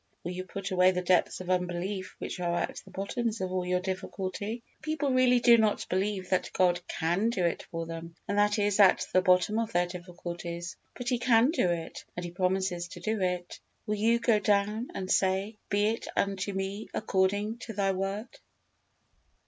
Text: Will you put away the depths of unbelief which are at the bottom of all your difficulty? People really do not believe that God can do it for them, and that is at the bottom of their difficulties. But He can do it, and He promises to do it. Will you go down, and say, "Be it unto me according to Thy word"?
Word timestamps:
Will 0.23 0.31
you 0.31 0.45
put 0.45 0.71
away 0.71 0.89
the 0.89 1.03
depths 1.03 1.41
of 1.41 1.49
unbelief 1.51 2.15
which 2.17 2.39
are 2.39 2.55
at 2.55 2.81
the 2.83 2.89
bottom 2.89 3.27
of 3.39 3.51
all 3.51 3.63
your 3.63 3.79
difficulty? 3.79 4.63
People 4.81 5.11
really 5.11 5.39
do 5.39 5.59
not 5.59 5.87
believe 5.89 6.31
that 6.31 6.49
God 6.53 6.81
can 6.87 7.29
do 7.29 7.45
it 7.45 7.67
for 7.69 7.85
them, 7.85 8.15
and 8.27 8.35
that 8.39 8.57
is 8.57 8.79
at 8.79 9.05
the 9.13 9.21
bottom 9.21 9.59
of 9.59 9.71
their 9.73 9.85
difficulties. 9.85 10.75
But 10.97 11.09
He 11.09 11.19
can 11.19 11.51
do 11.51 11.69
it, 11.69 12.03
and 12.15 12.25
He 12.25 12.31
promises 12.31 12.87
to 12.87 12.99
do 12.99 13.21
it. 13.21 13.59
Will 13.85 13.93
you 13.93 14.17
go 14.17 14.39
down, 14.39 14.87
and 14.95 15.11
say, 15.11 15.59
"Be 15.69 15.89
it 15.89 16.07
unto 16.15 16.51
me 16.51 16.89
according 16.95 17.59
to 17.59 17.73
Thy 17.73 17.91
word"? 17.91 18.39